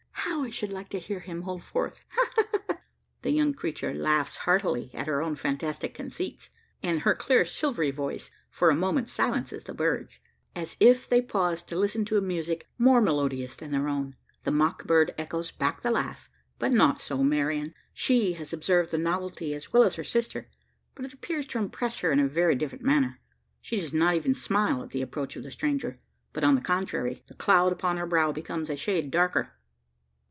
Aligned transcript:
How 0.33 0.43
I 0.43 0.51
should 0.51 0.73
like 0.73 0.89
to 0.89 0.99
hear 0.99 1.19
him 1.19 1.43
hold 1.43 1.63
forth! 1.63 2.03
ha, 2.09 2.25
ha, 2.35 2.43
ha!" 2.67 2.77
The 3.21 3.31
young 3.31 3.53
creature 3.53 3.93
laughs 3.93 4.37
heartily 4.37 4.89
at 4.93 5.05
her 5.07 5.21
own 5.21 5.35
fantastic 5.35 5.93
conceits; 5.93 6.49
and 6.83 7.01
her 7.01 7.13
clear 7.15 7.43
silvery 7.45 7.89
voice 7.91 8.29
for 8.49 8.69
a 8.69 8.75
moment 8.75 9.07
silences 9.09 9.63
the 9.63 9.73
birds 9.73 10.19
as 10.55 10.77
if 10.79 11.07
they 11.07 11.21
paused 11.21 11.67
to 11.67 11.75
listen 11.77 12.05
to 12.05 12.17
a 12.17 12.21
music 12.21 12.67
more 12.77 13.01
melodious 13.01 13.55
than 13.55 13.71
their 13.71 13.87
own. 13.87 14.15
The 14.43 14.51
mock 14.51 14.85
bird 14.85 15.13
echoes 15.17 15.51
back 15.51 15.81
the 15.81 15.91
laugh: 15.91 16.29
but 16.59 16.71
not 16.71 16.99
so 17.01 17.23
Marian. 17.23 17.73
She 17.93 18.33
has 18.33 18.53
observed 18.53 18.91
the 18.91 18.97
novelty 18.97 19.53
as 19.55 19.73
well 19.73 19.83
as 19.83 19.95
her 19.95 20.03
sister; 20.03 20.49
but 20.95 21.05
it 21.05 21.13
appears 21.13 21.45
to 21.47 21.57
impress 21.59 21.99
her 21.99 22.11
in 22.11 22.19
a 22.19 22.27
very 22.27 22.55
different 22.55 22.83
manner. 22.85 23.19
She 23.59 23.79
does 23.79 23.93
not 23.93 24.15
even 24.15 24.33
smile 24.35 24.81
at 24.83 24.89
the 24.91 25.01
approach 25.01 25.35
of 25.35 25.43
the 25.43 25.51
stranger; 25.51 25.99
but, 26.33 26.43
on 26.43 26.55
the 26.55 26.61
contrary, 26.61 27.23
the 27.27 27.35
cloud 27.35 27.71
upon 27.71 27.97
her 27.97 28.07
brow 28.07 28.31
becomes 28.31 28.69
a 28.69 28.75
shade 28.77 29.09
darker. 29.11 29.53